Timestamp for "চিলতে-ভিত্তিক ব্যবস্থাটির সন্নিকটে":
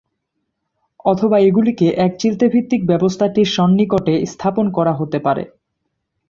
2.19-4.13